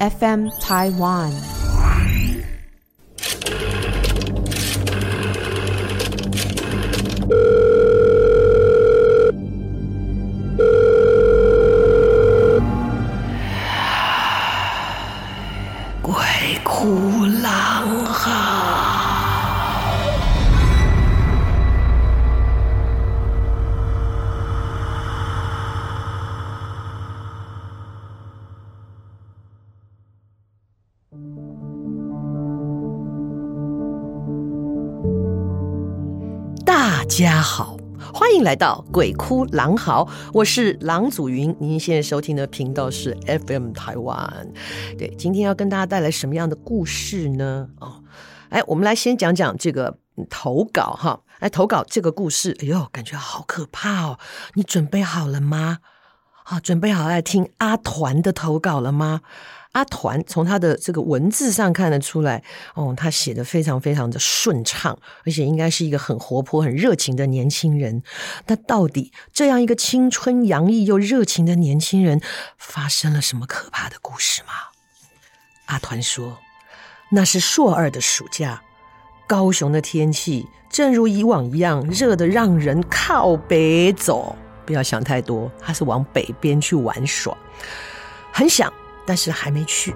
[0.00, 1.63] FM Taiwan。
[38.24, 40.02] 欢迎来到《鬼哭狼嚎》，
[40.32, 41.54] 我是郎祖筠。
[41.60, 44.48] 您现在收听的频道是 FM 台湾。
[44.96, 47.68] 对，今天要跟大家带来什么样的故事呢？
[47.80, 48.02] 哦，
[48.48, 49.98] 哎，我们来先讲讲这个
[50.30, 51.20] 投稿哈。
[51.40, 54.18] 哎，投稿这个故事，哎呦，感觉好可怕哦！
[54.54, 55.80] 你准备好了吗？
[56.44, 59.20] 啊，准备好来听阿团的投稿了吗？
[59.74, 62.42] 阿团从他的这个文字上看得出来，
[62.74, 68.02] 哦，他写得非常非常的顺畅，而且应该是一个很活泼、很热情的年轻人。
[68.46, 72.20] 那到底这样一个青春洋溢又热情的年轻人，
[72.56, 74.52] 发生了什么可怕的故事吗？
[75.66, 76.38] 阿团说，
[77.10, 78.62] 那是硕二的暑假，
[79.26, 84.36] 高雄的天气正如以往一样热得让人靠北走。
[84.64, 87.36] 不要想太多，他是往北边去玩耍，
[88.32, 88.72] 很想。
[89.06, 89.94] 但是还没去。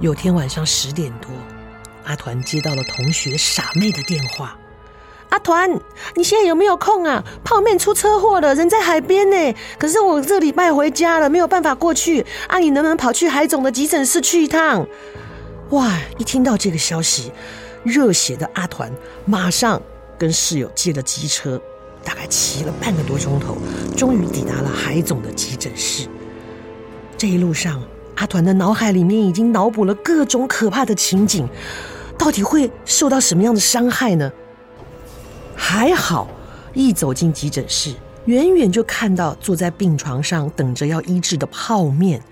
[0.00, 1.30] 有天晚上十点多，
[2.04, 4.56] 阿团接到了同学傻妹的电话
[5.28, 5.70] ：“阿团，
[6.14, 7.22] 你现在有没有空啊？
[7.44, 9.58] 泡面出车祸了，人在海边呢。
[9.78, 12.24] 可是我这礼拜回家了，没有办法过去。
[12.48, 14.86] 啊，你能不能跑去海总的急诊室去一趟？”
[15.70, 15.98] 哇！
[16.18, 17.30] 一听到这个消息，
[17.84, 18.90] 热血的阿团
[19.24, 19.80] 马上
[20.18, 21.60] 跟室友借了机车，
[22.02, 23.56] 大概骑了半个多钟头，
[23.96, 26.08] 终于抵达了海总的急诊室。
[27.16, 27.80] 这一路上，
[28.16, 31.48] 阿团的脑海里面已经脑补了各种可怕的情景，
[32.18, 34.30] 到底会受到什么样的伤害呢？
[35.56, 36.28] 还好，
[36.74, 37.94] 一走进急诊室，
[38.26, 42.22] 远远就看到坐在病床上等着要医治的泡面。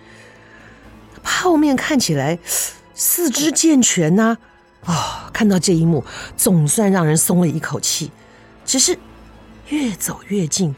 [1.22, 2.38] 泡面看起来
[2.94, 4.36] 四肢健全呐，
[4.84, 4.92] 啊，
[5.26, 6.04] 哦，看到这一幕，
[6.36, 8.10] 总算让人松了一口气。
[8.64, 8.98] 只是
[9.68, 10.74] 越走越近，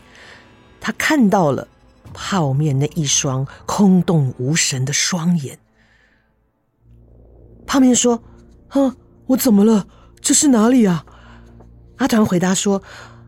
[0.81, 1.67] 他看到了。
[2.13, 5.59] 泡面那一双空洞无神的双眼。
[7.67, 8.23] 泡面说
[8.69, 9.87] ：“哼，我怎么了？
[10.21, 11.05] 这是哪里啊？”
[11.99, 12.83] 阿团回答说：“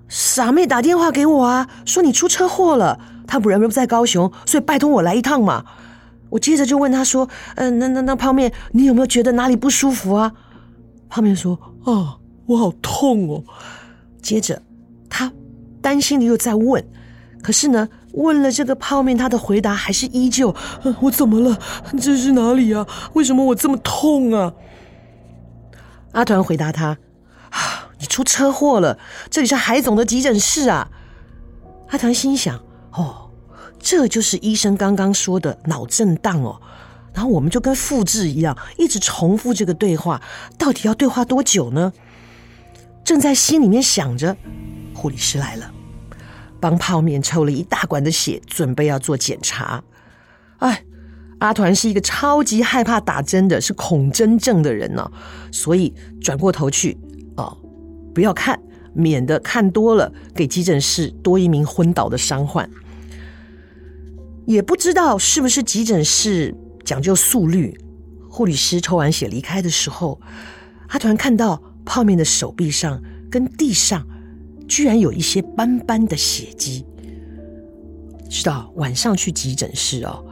[0.09, 5.64] 傻妹打电话给我啊，说你出车祸了，他不人不在高雄，所以拜托我来一趟嘛。”
[6.31, 10.32] 我接着就问他说：“嗯、呃，那那那泡面，你有没有觉得哪里不舒服啊？”
[11.10, 13.44] 泡面说：“啊，我好痛哦。”
[14.22, 14.62] 接着
[15.10, 15.31] 他
[15.82, 16.82] 担心的又在问。
[17.43, 20.55] 可是呢，问了这个泡面，他的回答还是依旧
[21.00, 21.59] ：“我怎么了？
[22.00, 22.87] 这是哪里啊？
[23.15, 24.53] 为什么我这么痛啊？”
[26.12, 26.99] 阿团回答他
[27.50, 28.99] ：“啊，你出车祸了，
[29.31, 30.89] 这里是海总的急诊室啊。”
[31.89, 32.59] 阿团心想
[32.93, 33.31] ：“哦，
[33.78, 36.61] 这就是医生刚刚说的脑震荡哦。”
[37.15, 40.21] 然后我们就跟复制一样，一直重复这个对话，
[40.56, 41.93] 到底要对话多久呢？
[43.05, 44.34] 正在心里面想着，
[44.94, 45.71] 护理师来了。
[46.62, 49.83] 帮泡面抽了一大管的血，准备要做检查。
[50.59, 50.84] 哎，
[51.41, 55.12] 阿团是一个超级害怕打针的，是恐针症的人呢、哦，
[55.50, 56.97] 所以转过头去
[57.37, 57.59] 哦，
[58.15, 58.56] 不要看，
[58.95, 62.71] 免得看多了给急诊室多一名昏倒的伤患。
[64.47, 67.77] 也不知道是不是急诊室讲究速率，
[68.31, 70.21] 护理师抽完血离开的时候，
[70.91, 74.06] 阿团看到泡面的手臂上跟地上。
[74.72, 76.83] 居然有一些斑斑的血迹，
[78.31, 80.25] 知道晚上去急诊室哦，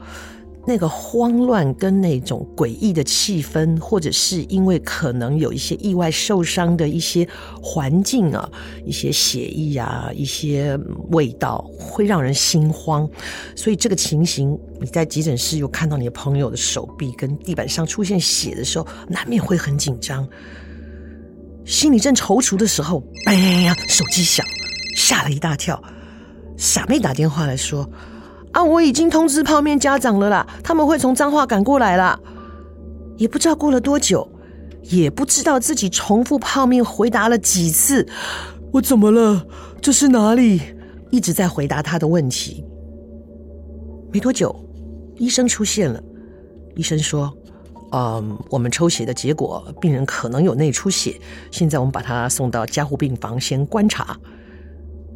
[0.66, 7.28] 那个慌乱跟那种诡异的气氛，或者是因为可能有一些意外受伤的一些
[7.62, 8.50] 环境啊，
[8.82, 10.74] 一些血液啊，一些
[11.10, 13.06] 味道，会让人心慌。
[13.54, 20.26] 所以这个情形，你在急诊室又看到你的朋友的手臂跟地板上出现血的时候，难免会很紧张。
[21.70, 23.32] 心里正踌躇的时候，哎
[23.62, 24.44] 呀，手机响，
[24.96, 25.80] 吓了一大跳。
[26.56, 27.88] 傻妹打电话来说
[28.50, 32.18] ：“啊，我已经通知泡面家长了啦，他们会从彰化赶过来啦。”
[33.16, 34.28] 也不知道过了多久，
[34.82, 38.04] 也不知道自己重复泡面回答了几次
[38.74, 39.46] ：“我怎么了？
[39.80, 40.60] 这是哪里？”
[41.12, 42.64] 一直在回答他的问题。
[44.12, 44.52] 没多久，
[45.18, 46.02] 医生出现了。
[46.74, 47.32] 医生说。
[47.92, 51.20] 嗯，我们抽血的结果，病人可能有内出血。
[51.50, 54.16] 现在我们把他送到加护病房先观察。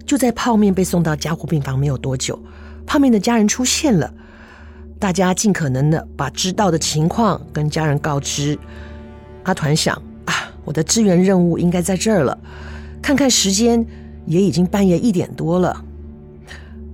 [0.04, 2.38] 就在泡面被送到加护病房没有多久，
[2.84, 4.12] 泡面的家人出现了。
[4.98, 8.58] 大家尽可能的把知道的情况跟家人告知。
[9.44, 9.94] 阿团想
[10.24, 10.34] 啊，
[10.64, 12.38] 我的支援任务应该在这儿了。
[13.00, 13.84] 看看时间，
[14.26, 15.84] 也已经半夜一点多了。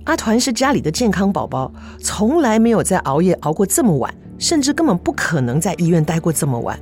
[0.05, 6.77] 阿团是家里的健康宝宝，从来没有在熬夜熬过这么晚，甚至根本不可能在医院待过这么晚。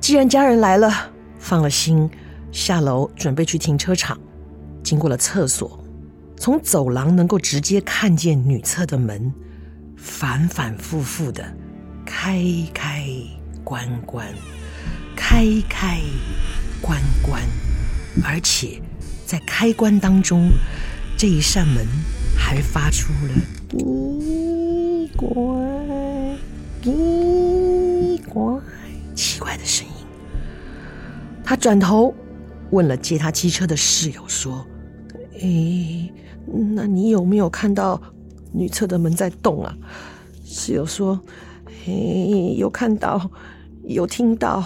[0.00, 0.90] 既然家人来了，
[1.38, 2.10] 放了心，
[2.50, 4.18] 下楼准备去停车场。
[4.82, 5.78] 经过了厕所，
[6.38, 9.30] 从走廊能够直接看见女厕的门，
[9.96, 11.44] 反反复复的
[12.04, 12.42] 开
[12.72, 13.04] 开
[13.62, 14.26] 关关，
[15.14, 16.00] 开开
[16.80, 17.42] 关关，
[18.24, 18.80] 而且
[19.26, 20.50] 在开关当中，
[21.18, 21.84] 这一扇门
[22.34, 23.34] 还发出了
[23.68, 25.28] “滴乖
[26.86, 28.60] 奇怪”
[29.16, 29.92] 奇怪的声音。
[31.42, 32.14] 他转头
[32.70, 34.64] 问了借他机车的室友说
[35.40, 36.12] ：“诶，
[36.74, 38.00] 那你有没有看到
[38.52, 39.76] 女厕的门在动啊？”
[40.44, 41.20] 室友说
[41.86, 43.30] ：“诶，有看到。”
[43.88, 44.64] 有听到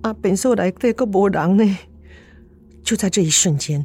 [0.00, 1.78] 啊，本寿来这个波浪呢。
[2.82, 3.84] 就在这一瞬间，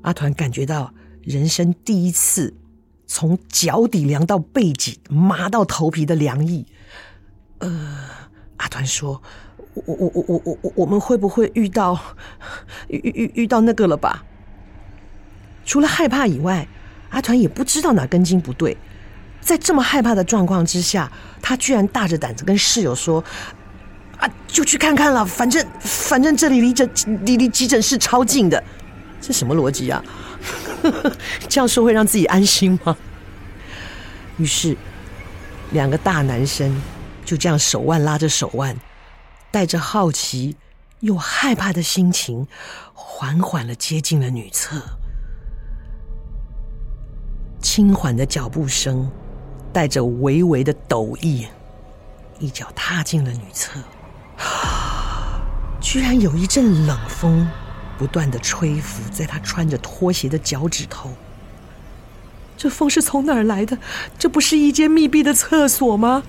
[0.00, 2.54] 阿团感觉到人生第一次
[3.12, 6.64] 从脚底凉到背脊，麻到头皮的凉意。
[7.58, 7.68] 呃，
[8.58, 9.20] 阿团说
[9.74, 12.00] ：“我我我我我我我们会不会遇到
[12.86, 14.24] 遇遇遇到那个了吧？”
[15.66, 16.68] 除了害怕以外，
[17.08, 18.76] 阿团也不知道哪根筋不对。
[19.40, 21.10] 在这么害怕的状况之下，
[21.42, 23.22] 他居然大着胆子跟室友说
[24.18, 26.88] ：“啊，就去看看了，反正反正这里离诊
[27.24, 28.62] 离离急诊室超近的，
[29.20, 30.02] 这什么逻辑啊？
[31.48, 32.96] 这样说会让自己安心吗？”
[34.38, 34.76] 于是，
[35.72, 36.80] 两个大男生
[37.24, 38.76] 就这样手腕拉着手腕，
[39.50, 40.56] 带着好奇
[41.00, 42.46] 又害怕的心情，
[42.94, 44.80] 缓缓的接近了女厕，
[47.60, 49.10] 轻缓的脚步声。
[49.72, 51.46] 带着微微的抖意，
[52.40, 53.78] 一脚踏进了女厕，
[55.80, 57.48] 居然有一阵冷风
[58.00, 61.10] 不断的吹拂在他穿着拖鞋的脚趾头。
[62.56, 63.76] 这风是从哪儿来的？
[64.18, 66.22] 这不是一间密闭的厕所吗？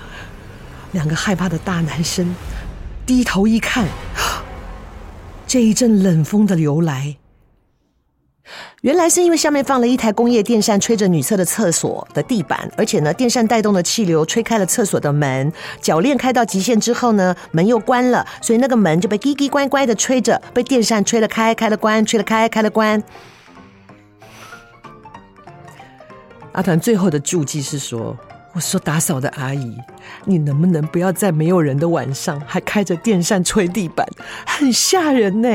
[0.92, 2.36] 两个害怕的大男生
[3.06, 3.88] 低头一看，
[5.48, 7.16] 这一阵冷风的由来。
[8.82, 15.52] 原来是因为下面放了一台工业电扇，吹着女厕的厕所的地板，而且呢，电扇带动的气流吹开了厕所的门。
[15.82, 23.02] 鉸链开到极限之后呢，门又关了，所以那个门就被叽叽乖乖的吹着，被电扇吹了开，开了关，吹了开，开了关。
[26.54, 28.18] 阿团最后的注记是说
[28.54, 29.78] ：“我说打扫的阿姨，
[30.26, 34.06] 你能不能不要在没有人的晚上还开着电扇吹地板，
[34.46, 35.48] 很吓人呢。”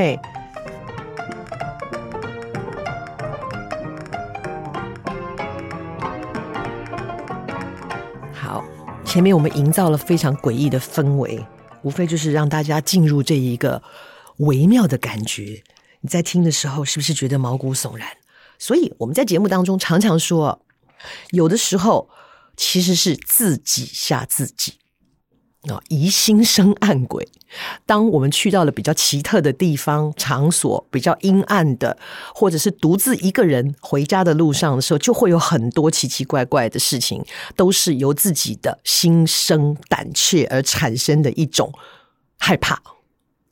[9.07, 11.43] 前面我们营造了非常诡异的氛围，
[11.81, 13.81] 无非就是让大家进入这一个
[14.39, 15.63] 微妙的感觉。
[16.01, 18.05] 你在听的时候，是不是觉得毛骨悚然？
[18.59, 20.61] 所以我们在节目当中常常说，
[21.31, 22.09] 有的时候
[22.57, 24.73] 其实是自己吓自己。
[25.63, 27.27] 啊，疑心生暗鬼。
[27.85, 31.97] 当我们去到了比较奇特的地方、场所，比较阴暗的，
[32.33, 37.25] 或者是独自一个人回家的路上的时候，就会有很多奇奇怪怪的事情，
[37.55, 41.73] 都是由自己的心生胆怯而产生的一种
[42.37, 42.81] 害怕。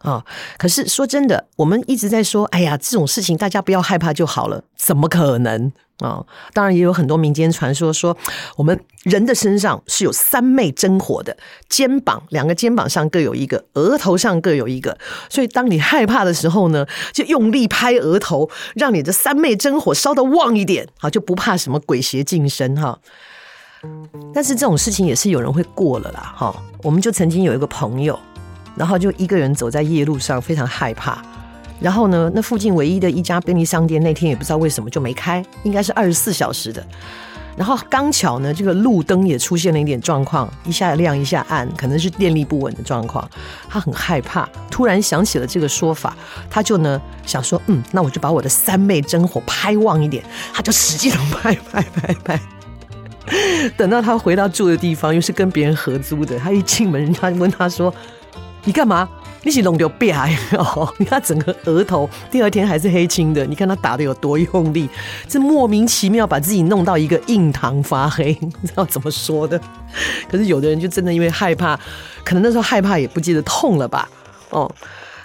[0.06, 0.24] 啊！
[0.58, 6.24] 可是说真的，我们一直在说，哎呀，这种事情大家不要害怕就好了，怎么可能啊？
[6.54, 8.16] 当然也有很多民间传说说，
[8.56, 11.36] 我们人的身上是有三昧真火的，
[11.68, 14.98] 肩膀两个肩膀上各有一个，额头上各有一个，
[15.30, 23.00] 所以当你害怕的时候呢，就用力拍额头，让你的三昧真火烧得旺一点，好，就不怕什么鬼邪近身哈。
[24.34, 26.56] 但是这种事情也是有人会过了啦，哈。
[26.84, 28.20] 我们就曾经有一个朋友。
[28.76, 31.22] 然后就一个人走在夜路上，非常害怕。
[31.80, 36.82] 然后呢，那附近唯一的一家便利商店那天也不知道为什么就没开，应该是二十四小时的。
[37.58, 43.30] 然后刚巧呢，这个路灯也出现了一点状况，一下亮一下暗，可能是电力不稳的状况。
[43.70, 46.16] 他很害怕，突然想起了这个说法，
[46.50, 52.40] 他就呢想说，嗯，那我就把我的三昧真火拍旺一点，他就使劲的拍拍拍拍。
[53.78, 57.94] 等到他回到住的地方，又是跟别人合租的，他一进门，人家问他说。
[58.66, 59.08] 你干嘛？
[59.44, 60.12] 你是弄掉别
[60.58, 60.92] 哦！
[60.98, 63.46] 你看整个额头，第二天还是黑青的。
[63.46, 64.90] 你看他打的有多用力，
[65.28, 69.62] 这莫名其妙把自己弄到一个印堂发黑， 你知道怎么说的？
[70.28, 71.80] 可是有的人就真的因为害怕，
[72.24, 74.10] 可能那时候害怕也不记得痛了吧？
[74.50, 74.74] 哦，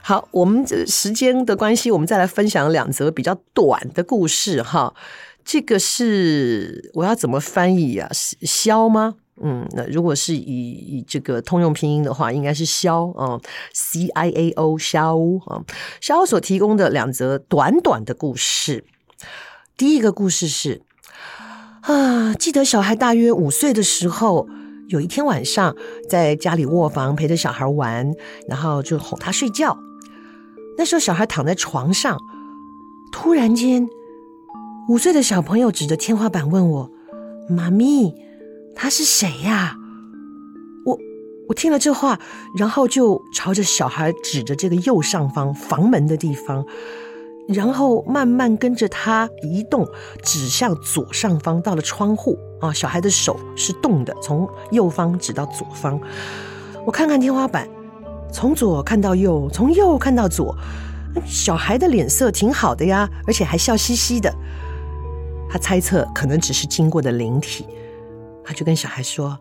[0.02, 4.92] 好，我们这时间的关系，我们再来分享两则比较短的故事哈。
[5.42, 8.06] 这个是我要怎么翻译啊？
[8.42, 9.14] 枭吗？
[9.42, 13.40] 嗯，那如果是以以这个通用拼音的话，应该是枭啊
[13.72, 15.64] ，C I A O 枭啊。
[16.00, 18.84] 枭所提供的两则短短的故事，
[19.78, 20.82] 第一个故事是
[21.80, 24.46] 啊，记得小孩大约五岁的时候，
[24.88, 25.74] 有一天晚上
[26.06, 28.12] 在家里卧房陪着小孩玩，
[28.46, 29.78] 然后就哄他睡觉。
[30.76, 32.18] 那时候小孩躺在床上，
[33.10, 33.88] 突然间，
[34.90, 36.90] 五岁的小朋友指着天花板问我
[37.48, 38.12] ：“妈咪。”
[38.82, 39.76] 他是谁呀？
[40.86, 40.98] 我
[41.50, 42.18] 我听了这话，
[42.56, 46.64] 然后就朝着小孩指着这个右上方房门的地方，
[47.46, 49.86] 然后慢慢跟着他移动，
[50.22, 52.72] 指向左上方，到了窗户啊。
[52.72, 56.00] 小孩的手是动的，从右方指到左方。
[56.86, 57.68] 我看看天花板，
[58.32, 60.56] 从左看到右，从右看到左。
[61.26, 64.34] 小孩的脸色挺好的呀，而且还笑嘻嘻的。
[65.50, 67.66] 他猜测可能只是经过的灵体。
[68.44, 69.38] 他就跟小孩说：“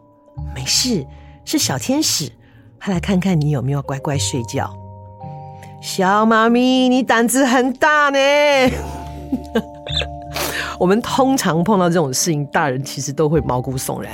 [0.56, 1.06] 没事，
[1.46, 2.32] 是小天使，
[2.80, 4.74] 他来看看你有没有乖乖睡觉。”
[5.82, 8.20] 小妈咪，你胆子很大呢。
[10.80, 14.14] 我们通常碰到这种事情，大人其实都会毛骨悚然。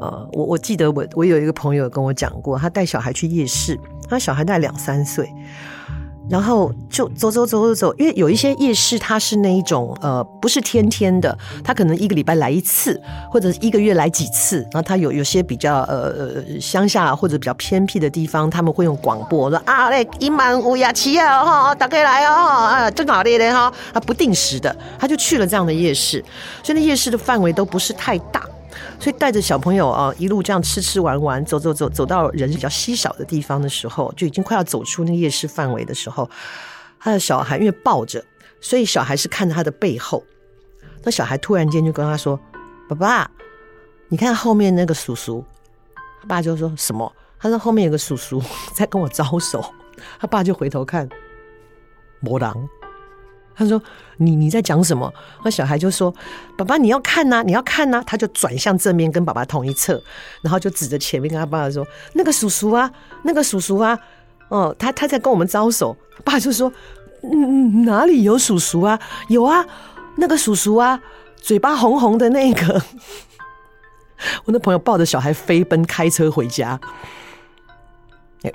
[0.00, 3.78] 呃，我我记得我我有一个朋友跟我讲过，他带小孩去夜市，
[4.08, 5.30] 他小孩大概两三岁。
[6.30, 14.58] 然后就走走走走走，因为有一些夜市，它是那一种呃，不是天天的，它可能一个礼拜来一次，或者一个月来几次。
[14.72, 26.24] 然后它有有些比较呃呃乡下或者比较偏僻的地方，他们会用广播说啊，嘞，一满五呀七呀哈，打开来哦啊，正好的嘞哈，啊不定时的，他就去了这样的夜市，
[26.62, 28.42] 所以那夜市的范围都不是太大。
[29.00, 36.28] 所以带着小朋友啊，一路这样吃吃玩玩，走走走，走到人比较稀少的地方的时候，就已经快要走出那个夜市范围的时候，
[36.98, 38.22] 他的小孩因为抱着，
[38.60, 40.22] 所以小孩是看着他的背后。
[41.02, 42.38] 那小孩突然间就跟他说
[42.90, 43.30] ：“爸爸，
[44.08, 45.42] 你看后面那个叔叔。”
[46.20, 47.10] 他爸就说什么？
[47.38, 48.42] 他说后面有个叔叔
[48.74, 49.64] 在跟我招手。
[50.18, 51.08] 他爸就回头看，
[52.20, 52.79] 没人。
[53.54, 53.80] 他说
[54.16, 55.12] ：“你你在讲什么？”
[55.44, 56.14] 那小孩就说
[56.56, 60.02] ：“爸爸，你要看呐，你要看呐。”他就转向正面跟爸爸同一侧，
[60.42, 62.90] 然后就指着前面跟他爸爸说：“那个叔叔啊，
[63.22, 63.98] 那个叔叔啊，
[64.48, 66.72] 哦，他他在跟我们招手。”爸就说
[67.22, 68.98] ：“嗯，哪里有叔叔啊？
[69.28, 69.66] 有啊，
[70.16, 71.00] 那个叔叔啊，
[71.36, 72.82] 嘴巴红红的那个。
[74.44, 76.78] ”我那朋友抱着小孩飞奔开车回家，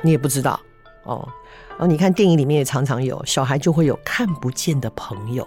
[0.04, 0.60] 你也不知道
[1.04, 1.28] 哦。
[1.78, 5.46] 然后你看电影里面也常常有小孩就会有看不见的朋友，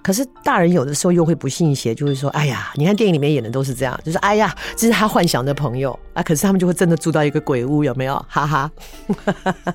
[0.00, 8.14] 可是大人有的时候又会不信邪，就会说：“哎呀，你看电影里面演的都是这样，就是哎呀，这是他幻想的朋友啊。”可是他们就会真的住到一个鬼屋，有没有？
[8.28, 8.70] 哈哈。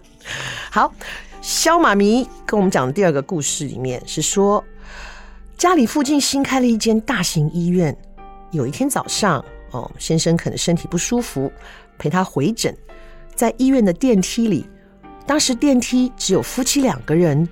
[0.72, 0.93] 好，
[1.41, 4.63] 萧妈咪跟我们讲的第二个故事里面是说，
[5.58, 7.93] 家里附近新开了一间大型医院。
[8.51, 11.51] 有一天早上，哦，先生可能身体不舒服，
[11.98, 12.74] 陪他回诊，
[13.36, 14.65] 在医院的电梯里。
[15.25, 17.48] 当时电梯只有夫妻两个人，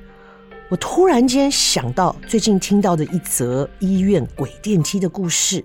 [0.69, 5.63] 我突然间想到最近听到的一则医院鬼电梯的故事，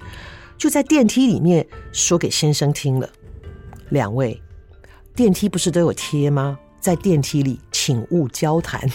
[0.56, 3.08] 就在电梯里面说给先生听了。
[3.90, 4.40] 两位，
[5.14, 6.58] 电梯不是都有贴吗？
[6.80, 8.88] 在电梯里请勿交谈，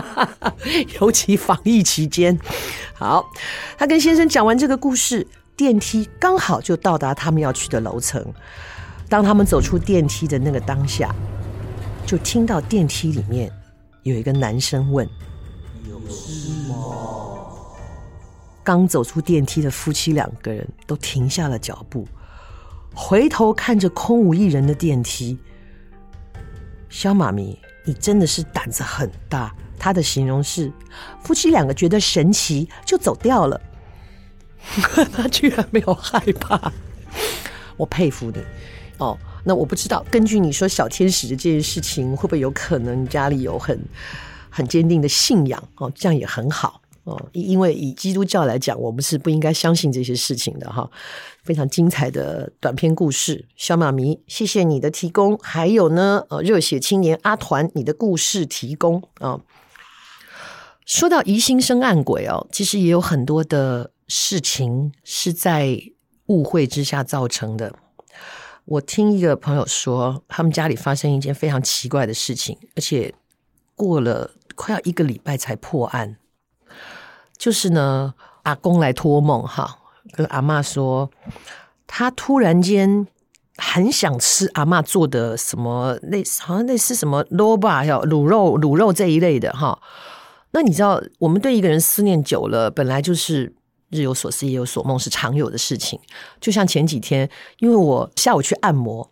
[1.00, 2.38] 尤其防疫期间。
[2.94, 3.28] 好，
[3.76, 5.26] 他跟先生讲完这个故事，
[5.56, 8.24] 电梯刚好就到达他们要去的楼层。
[9.08, 11.14] 当他们走出电梯的那个当下。
[12.08, 13.52] 就听到电梯里面
[14.02, 15.06] 有一个男生问
[15.86, 16.76] ：“有事吗？”
[18.64, 22.08] 刚走出电梯的夫妻两个人都停下了脚步，
[22.94, 25.38] 回头看着空无一人的电梯。
[26.88, 29.54] 小妈咪，你真的是胆子很大。
[29.78, 30.72] 他的形容是：
[31.22, 33.60] 夫妻两个觉得神奇，就走掉了。
[35.12, 36.72] 他居然没有害怕，
[37.76, 38.42] 我佩服你
[38.96, 39.18] 哦。
[39.48, 43.80] 那我不知道，根据你说小天使的这件事情，会不会有可能家里有很
[44.50, 45.90] 很坚定的信仰哦？
[45.94, 50.90] 这样也很好哦，因为以基督教来讲，我们是不应该相信这些事情的哈。
[51.44, 55.38] 非常精彩的短篇故事，小妈咪，谢谢你的提供。
[55.38, 59.40] 还有呢，呃，热血青年阿团，你的故事提供啊。
[60.84, 65.80] 说到疑心生暗鬼哦，其实也有很多的事情是在
[66.26, 67.74] 误会之下造成的。
[68.70, 73.14] 我听一个朋友说，他们家里发生一件非常奇怪的事情，而且
[73.74, 76.16] 过了快要一个礼拜才破案。
[77.38, 79.78] 就是呢，阿公来托梦哈，
[80.12, 81.10] 跟阿嬷说，
[81.86, 83.06] 他突然间
[83.56, 89.80] 很想吃阿嬷做的什么类，好像类似什么萝卜、还有卤肉、卤肉这一类的哈。
[90.50, 93.54] 那你知道，我们对一个人思念久了，本来就是
[93.90, 95.98] 日有所思，夜有所梦，是常有的事情。
[96.40, 97.28] 就像前几天，
[97.58, 99.08] 因为我下午去按摩。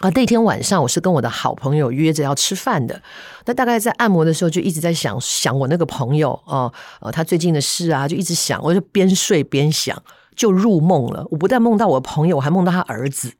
[0.00, 3.02] 啊，那天晚上我是跟我的好朋友约着要吃饭的。
[3.46, 8.62] 那大概在按摩的时候，就一直在想想我那个朋友哦，呃，他最近的事啊，就一直想。
[8.62, 10.00] 我就边睡边想，
[10.36, 11.26] 就入梦了。
[11.32, 13.32] 我不但梦到我朋友，我还梦到他儿子，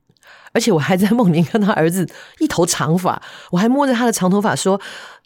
[0.59, 2.05] 而且我还在梦里看他儿子
[2.41, 3.23] 一头长发，
[3.53, 4.81] 我还摸着他的长头发说。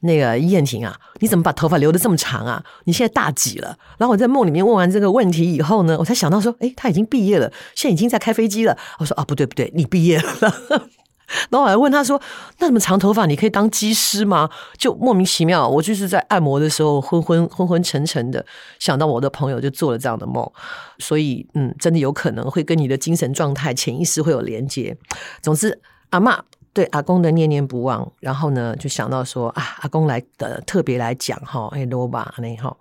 [0.05, 2.61] 那个燕婷啊，你怎么把头发留的这么长啊？
[2.87, 3.69] 你现在大几了？
[3.99, 8.77] 然后我在梦里面问完这个问题以后呢，我才想到说，哎，他已经毕业了，现在已经在开飞机了。
[8.99, 10.89] 我说啊，不对不对，你毕业了。
[11.51, 12.21] 然后我还问他说，
[12.59, 14.49] 那么长头发，你可以当机师吗？
[14.79, 18.45] 就莫名其妙，我就是在按摩的时候昏昏昏昏沉沉的，
[18.79, 20.51] 想到我的朋友就做了这样的梦，
[20.99, 24.97] 所以嗯，真的有可能会跟你的精神状态潜意识会有连接。
[25.41, 26.39] 总之，阿嬷。
[26.75, 32.75] 对阿公的念念不忘，然后呢，就想到说啊，阿公来的特别来讲哈，哎罗巴那哈，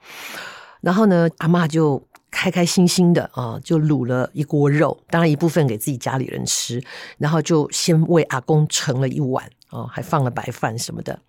[0.79, 2.01] 然后呢，阿嬷就
[2.41, 6.83] 开开心心的啊，就卤了一锅肉，当然一部分给自己家里人吃，
[7.19, 11.19] 然后就先为阿公盛了一碗啊，还放了白饭什么的，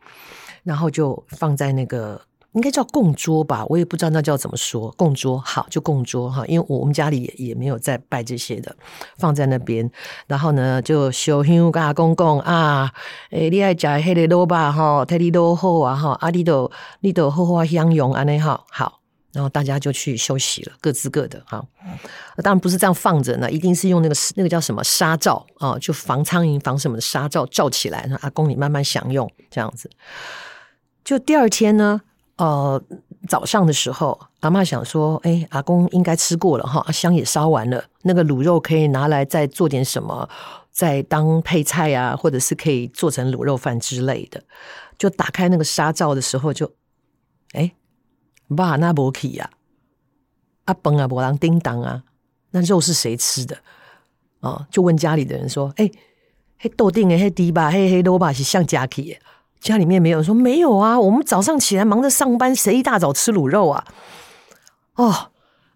[0.62, 2.18] 然后就放在那个。
[2.54, 4.90] 应该叫供桌吧，我也不知道那叫怎么说。
[4.96, 8.74] 供桌好，就供桌哈，因为我们家里也也没有在拜这些的，
[9.16, 9.90] 放在那边。
[10.26, 12.90] 然后呢，就烧香跟阿公讲啊，
[13.30, 19.01] 诶，你爱吃黑的萝卜哈，体力都好啊哈，啊，你都你都好好享用安尼哈，好。
[19.32, 21.64] 然后大家就去休息了，各自各的哈。
[22.42, 29.90] 当然不是这样放着呢，一定是用那个那个叫什么纱罩啊，就防苍蝇防什么的纱罩罩起来，阿公你慢慢享用这样子。
[31.04, 32.02] 就第二天呢。
[32.36, 32.82] 呃，
[33.28, 40.28] 早上的时候，阿嬷想说：“哎，阿公应该吃过了哈，香也烧完了，那个卤肉可以拿来再做点什么，
[40.72, 44.42] 再当配菜啊，或者是可以做成卤肉饭之类的。”
[44.98, 46.72] 就打开那个纱罩的时候，就
[47.52, 47.70] 哎，
[48.54, 49.50] 爸那不起呀，
[50.64, 52.02] 阿崩啊，波浪叮当啊，
[52.50, 53.58] 那肉是谁吃的？
[54.40, 55.90] 哦，就问家里的人说：“哎，
[56.58, 59.18] 嘿豆丁哎，嘿迪吧，嘿嘿萝卜是像家去。”
[59.60, 63.86] 家里面没有人说没有啊，我们早上起来忙着上班，谁一大早吃卤肉啊？
[64.96, 65.30] 哦，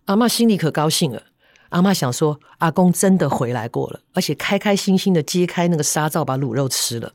[0.07, 1.23] 阿嬷心里可高兴了。
[1.69, 7.13] 阿嬷想说，阿公真的回来过了，而且开开心心的揭开那个纱罩，把卤肉吃了。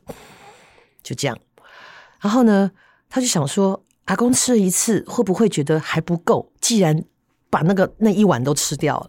[1.02, 1.38] 就这样，
[2.20, 2.70] 然后呢，
[3.10, 6.52] 他就想说，阿公吃了一次，会不会觉得还不够？
[6.60, 7.04] 既然
[7.48, 9.08] 把那个那一碗都吃掉了，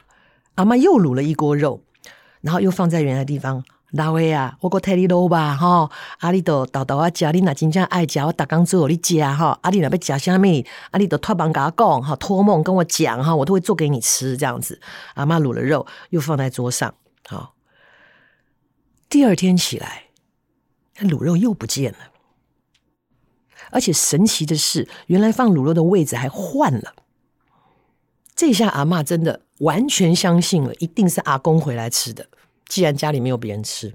[0.55, 1.81] 阿嬷又卤了一锅肉，
[2.41, 3.63] 然后又放在原来地方。
[3.91, 5.87] 老魏啊，我过替你卤吧，哈！
[6.17, 9.59] 阿里都豆豆啊，家你那真正爱食，我逐工做给你食哈。
[9.61, 14.81] 阿里若要食啥物，阿里都托梦甲我讲哈，托梦跟我讲哈，我都会做给你吃这样子。
[15.13, 16.95] 阿嬷卤了肉，又放在桌上，
[17.27, 17.53] 好。
[19.09, 20.05] 第二天起来，
[21.01, 21.99] 卤肉又不见了，
[23.71, 26.93] 而且神奇的是，原来放卤肉的位置还换了。
[28.35, 32.27] 这下阿嬷真的完全相信了，一定是阿公回来吃的。
[32.67, 33.93] 既然家里没有别人吃，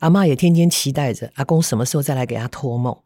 [0.00, 2.96] 阿嬷也天天期待着阿公什么时候再来给他托梦。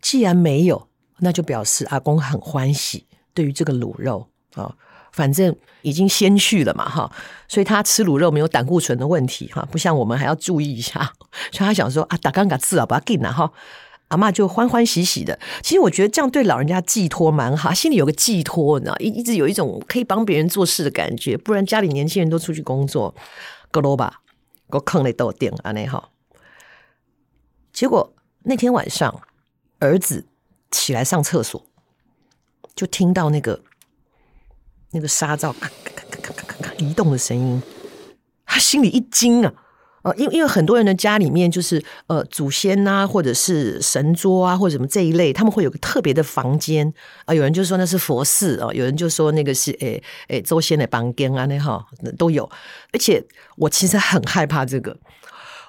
[0.00, 3.06] 既然没有，那就表示阿公很欢喜。
[3.34, 4.74] 对于这个卤肉啊，
[5.12, 7.12] 反正已经先去了嘛，哈，
[7.48, 11.12] 所以他吃卤肉没有胆固醇的问题，哈，不像我们还要注意一下。
[11.52, 13.52] 所以他想说啊，打刚嘎吃啊，把它给拿哈。
[14.08, 21.36] 阿嬷就欢欢喜喜的，其实我觉得这样对老人家寄托蛮好，心里有个寄托，你知道，一一直有一种可以帮别人做事的感觉。
[21.36, 23.14] 不然家里年轻人都出去工作，
[23.72, 24.20] 够多吧，
[24.68, 26.10] 够坑里都有电啊那哈。
[27.72, 28.14] 结果
[28.44, 29.22] 那天晚上，
[29.80, 30.26] 儿子
[30.70, 31.66] 起来上厕所，
[32.76, 33.62] 就听到那个
[34.92, 37.60] 那个纱罩咔咔咔咔咔咔移动的声音，
[38.44, 39.52] 他心里一惊啊。
[40.04, 46.92] 呃，因为因为很多人的家里面就是呃祖先呐、或者是神桌啊，或者什么这一类，他们会有个特别的房间
[47.24, 51.82] 啊、有人就说那是佛寺哦，有人就说那个是诶诶祖先的房间啊，那哈
[52.18, 52.44] 都有。
[52.92, 53.24] 而且
[53.56, 54.94] 我其实很害怕这个，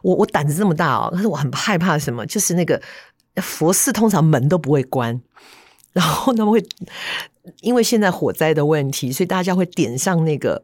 [0.04, 2.82] 我我胆子这么大哦，可是我很害怕什么，就是那个
[3.38, 5.22] 佛寺通常门都不会关，
[5.94, 6.62] 然后他们会
[7.62, 10.62] 因为现在火灾的问题，所以大家会点上那个。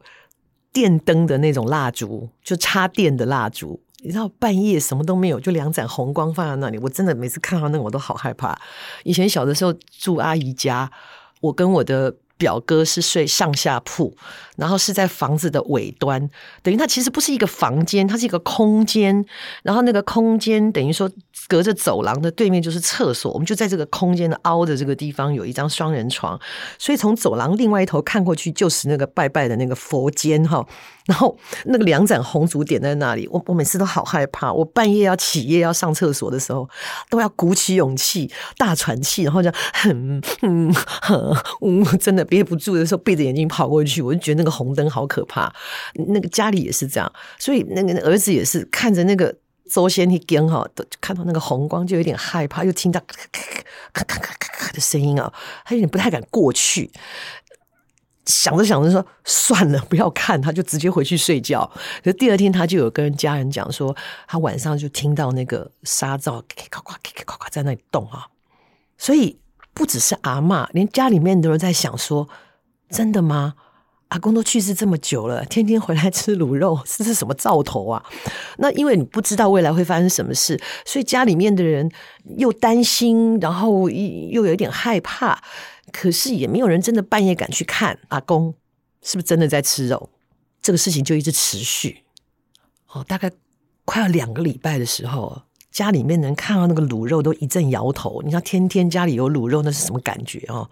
[0.74, 8.58] 电灯的那种蜡烛，就插电的蜡烛，你知道半夜什么都没有，就两盏红光放在那里，我真的每次看到那个我都好害怕。
[9.04, 10.90] 以前小的时候住阿姨家，
[11.42, 14.16] 我跟我的表哥是睡上下铺，
[14.62, 16.30] 然后是在房子的尾端，
[16.62, 19.26] 等于它其实不是一个房间，它是一个空间。
[19.63, 21.10] 然后那个空间等于说
[21.47, 26.39] 隔着走廊的对面就是厕所，我们就在这个空间的凹的这个地方有一张双人床，
[26.78, 30.65] 所以从走廊另外一头看过去就是那个拜拜的那个佛间哈。
[31.08, 36.69] 然后那个两盏红烛点在那里，我我每次都好害怕，我半夜要起夜要上厕所的时候，
[37.10, 40.71] 都要鼓起勇气大喘气，然后就很嗯
[41.60, 42.21] 嗯，真的。
[42.32, 45.52] 憋不住的时候，闭着眼睛跑过去，我就觉得那个红灯好可怕。
[45.94, 49.34] 那个家里也是这样，所以那个儿子也是看着那个
[49.72, 53.40] 周先一根哈，都看到那个红光就有点害怕，又听到咔咔
[53.94, 55.32] 咔咔咔咔咔的声音啊，
[55.66, 56.92] 他有点不太敢过去。
[58.26, 61.72] 想着想着说算了，不要看，他就直接回去睡觉。
[62.04, 63.96] 可第二天他就有跟家人讲说，
[64.28, 68.28] 他晚上就听到那个沙灶咔咔咔咔咔咔在那里动啊，
[68.98, 69.40] 所以。
[69.74, 72.28] 不只是阿嬷，连家里面的人在想说
[72.92, 73.54] ：“真的吗？
[74.12, 78.04] 阿公都去世这么久了， 天天回来吃卤肉， 这是什么兆头啊？”
[78.60, 81.89] 那因为你不知道未来会发生什么事，所以家里面的人
[82.38, 85.41] 又担心，然后又有点害怕。
[85.91, 88.54] 可是也没有人真的半夜敢去看阿公
[89.02, 90.10] 是不是真的在吃肉。
[90.62, 92.04] 这个事情就一直持续
[92.93, 93.32] 哦，大概
[93.84, 95.41] 快要两个礼拜的时候。
[95.72, 98.22] 家里面人看到那个卤肉都一阵摇头。
[98.24, 100.70] 你知道天天家里有卤肉那是什么感觉哦？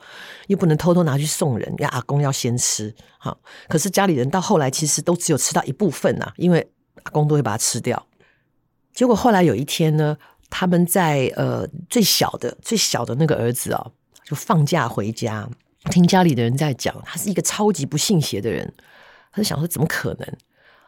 [0.48, 2.94] 又不能偷偷拿去送人，因为阿公要先吃。
[3.18, 6.70] 好，可是家里人到后来其实都只有吃到一部分呐，因为
[7.04, 8.06] 阿公都会把它吃掉。
[8.94, 10.18] 结果后来有一天呢，
[10.50, 13.94] 他们在呃最小的最小的那个儿子哦，
[14.26, 15.50] 就放假回家，
[15.90, 18.74] 听家里的人在讲，他是一个超级不信邪的人，
[19.32, 20.28] 他就想说怎么可能？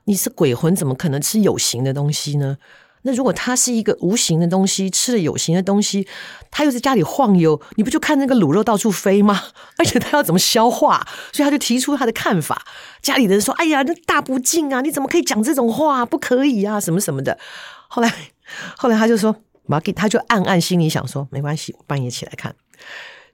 [0.04, 2.58] 你是鬼魂，怎么可能吃有形的东西呢？
[3.04, 6.08] 那如果他是一个无形的东西，吃了有形的东西，
[6.52, 9.42] 他又在家里晃悠，你不就看那个卤肉到处飞吗？
[9.78, 11.08] 而且他要怎么消化？
[11.32, 12.64] 所以他就提出他的看法。
[13.02, 14.82] 家里的人说：“哎呀，那大不敬啊！
[14.82, 16.06] 你怎么可以讲这种话？
[16.06, 17.38] 不可以啊，什么什么的。”
[17.90, 18.14] 后来，
[18.78, 19.36] 后来他就说
[19.66, 22.56] ：“马给，他就暗暗心里想说，没关系，我半夜起来看。”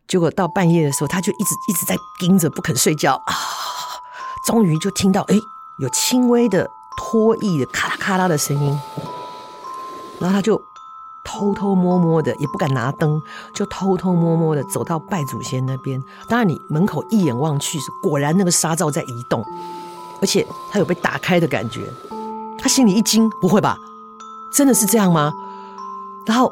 [0.07, 3.35] 结果到半夜的时候，他就一直一直在盯着，不肯睡觉啊。
[4.45, 5.35] 终于就听到，哎，
[5.81, 6.65] 有轻微的
[6.97, 9.16] 脱衣的咔啦咔啦的声音。
[10.19, 10.61] 然后他就
[11.23, 13.21] 偷偷摸摸的，也不敢拿灯，
[13.53, 16.01] 就偷偷摸摸的走到拜祖先那边。
[16.29, 19.43] 当然，你门口一眼望去，是果然那个沙罩在移动，
[20.21, 21.81] 而且他有被打开的感觉。
[22.57, 23.77] 他心里一惊，不会吧？
[24.53, 25.31] 真的是这样吗？
[26.25, 26.51] 然后，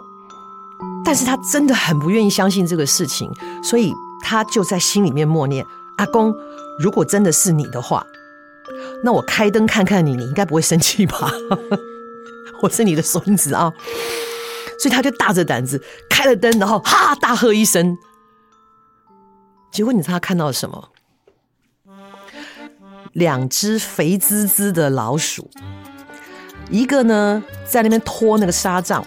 [1.03, 3.31] 但是他真的很不愿意相信这个事情，
[3.63, 6.35] 所以他就在心里面默念：阿公，
[6.79, 8.05] 如果真的是你的话，
[9.03, 11.31] 那我开灯看看你，你应该不会生气吧？
[12.61, 13.71] 我是你的孙子啊，
[14.79, 17.97] 所以他就大着胆子开了灯，然后哈大喝一声。
[19.71, 20.89] 结果你知道他看到了什么？
[23.13, 25.49] 两只肥滋滋的老鼠，
[26.69, 29.05] 一个呢在那边拖那个沙帐，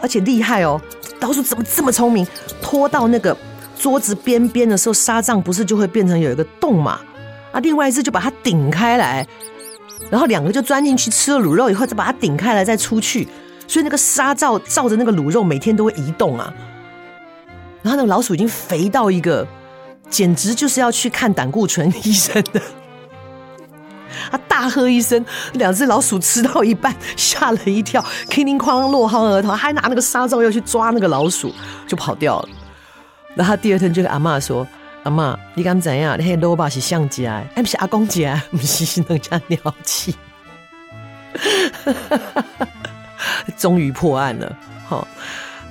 [0.00, 0.80] 而且厉害哦，
[1.20, 2.26] 老鼠怎么这么聪明？
[2.60, 3.36] 拖到那个
[3.78, 7.00] 桌子边边的时候，沙帐不是就会变成有一个洞嘛？
[7.52, 9.26] 啊，另外一只就把它顶开来。
[10.10, 13.26] 然后两个就钻进去吃了卤肉以后，再把它顶开来再出去，
[13.66, 16.52] 所以那个沙罩罩着那个卤肉，每天都会移动啊。
[17.82, 19.46] 然后那个老鼠已经肥到一个，
[20.08, 22.60] 简直就是要去看胆固醇医生的。
[24.30, 31.52] 他大喝一声，两只老鼠吃到一半吓了一跳，叮叮哐哐落荒而逃，还拿那个沙罩要去抓那个老鼠，
[31.86, 32.48] 就跑掉了。
[33.34, 34.66] 然后他第二天就跟阿嬷说。
[35.06, 36.02] 阿妈，你敢知影？
[36.18, 37.46] 那萝卜是谁家的？
[37.54, 40.12] 哎，不是阿公家， 不是人家鸟气。
[43.56, 45.06] 终于破案了，好，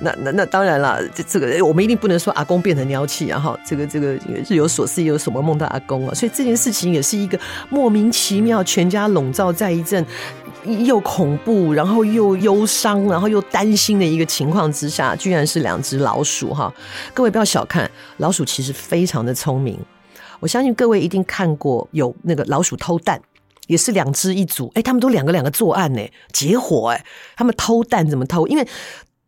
[0.00, 3.38] 那那那当然了，这这个我们一定不能说阿公变成鸟气啊！
[3.38, 4.14] 哈，这个这个
[4.48, 10.04] 日有所思有所梦，梦到阿公啊，所以这件事情也是一个莫名其妙，全家笼罩在一阵。
[10.84, 16.72] 又恐怖，然后又忧伤，然后又担心的一个情况之下，居然是两只老鼠哈！
[17.14, 19.78] 各位不要小看老鼠，其实非常的聪明。
[20.40, 23.20] 我相信各位一定看过有那个老鼠偷蛋，
[23.66, 26.00] 也是两只一组，哎，他们都两个两个作案呢，
[26.32, 27.04] 结伙哎，
[27.36, 28.46] 他们偷蛋怎么偷？
[28.46, 28.66] 因为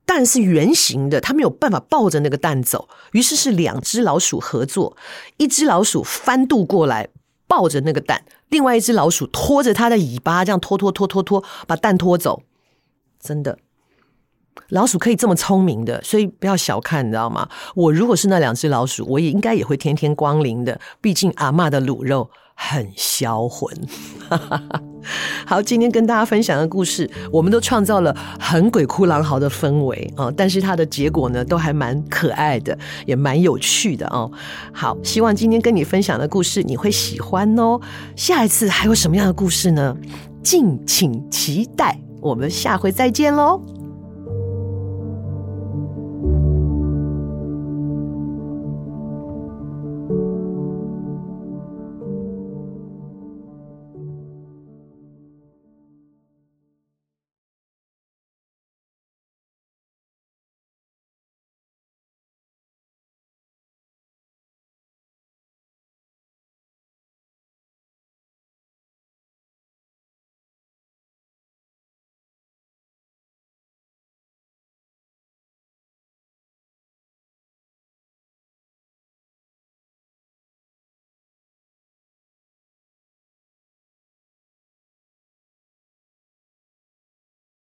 [0.05, 4.97] 蛋是圆形的，他没有办法抱着那个蛋走，于是是两只老鼠合作，
[5.37, 7.09] 一只老鼠翻渡过来。
[7.49, 12.43] 抱着那个蛋，另外一只老鼠拖着它的尾巴，这样拖拖拖拖拖，把蛋拖走。
[13.21, 13.59] 真的，
[14.69, 17.49] 老鼠可以这么聪明的，所以不要小看，你知道吗？
[17.75, 20.81] 我如果是那两只老鼠，我也应该也会天天光临的。
[21.01, 22.31] 毕竟阿嬷的卤肉
[22.61, 23.73] 很销魂。
[25.47, 34.31] 好，今天跟大家分享的故事，我们都创造了很鬼哭狼嚎的氛围啊、但是它的结果呢，都还蛮可爱的，也蛮有趣的哦。
[34.73, 37.81] 好，希望今天跟你分享的故事你会喜欢哦。
[38.17, 39.97] 下一次还有什么样的故事呢？
[40.43, 43.78] 敬请期待，我们下回再见喽。